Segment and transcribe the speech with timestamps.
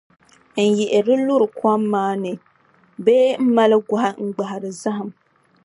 [0.67, 2.31] N-yiɣiri luri kom maa ni
[3.05, 5.09] bee m-mali gɔhi n-gbahiri zahim.